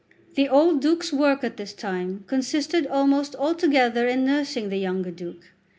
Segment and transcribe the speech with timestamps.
[0.33, 5.53] The old Duke's work at this time consisted almost altogether in nursing the younger Duke.